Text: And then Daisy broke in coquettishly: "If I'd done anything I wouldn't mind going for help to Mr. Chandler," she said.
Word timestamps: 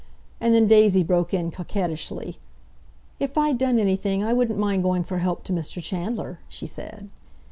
And 0.39 0.51
then 0.55 0.65
Daisy 0.65 1.03
broke 1.03 1.31
in 1.31 1.51
coquettishly: 1.51 2.39
"If 3.19 3.37
I'd 3.37 3.59
done 3.59 3.77
anything 3.77 4.23
I 4.23 4.33
wouldn't 4.33 4.57
mind 4.57 4.81
going 4.81 5.03
for 5.03 5.19
help 5.19 5.43
to 5.43 5.53
Mr. 5.53 5.79
Chandler," 5.79 6.39
she 6.49 6.65
said. 6.65 7.11